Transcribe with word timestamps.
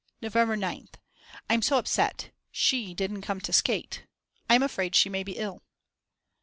November 0.19 0.57
9th. 0.57 0.95
I'm 1.47 1.61
so 1.61 1.77
upset; 1.77 2.31
she 2.49 2.95
didn't 2.95 3.21
come 3.21 3.39
to 3.41 3.53
skate. 3.53 4.07
I'm 4.49 4.63
afraid 4.63 4.95
she 4.95 5.09
may 5.09 5.21
be 5.21 5.33
ill. 5.33 5.61